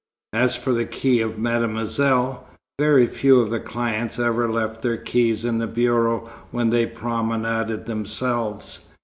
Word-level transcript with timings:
As 0.33 0.55
for 0.55 0.73
the 0.73 0.87
key 0.87 1.21
of 1.21 1.37
Mademoiselle, 1.37 2.47
very 2.79 3.05
few 3.05 3.39
of 3.39 3.51
the 3.51 3.59
clients 3.59 4.17
ever 4.17 4.51
left 4.51 4.81
their 4.81 4.97
keys 4.97 5.45
in 5.45 5.59
the 5.59 5.67
bureau 5.67 6.27
when 6.49 6.71
they 6.71 6.87
promenaded 6.87 7.85
themselves. 7.85 8.91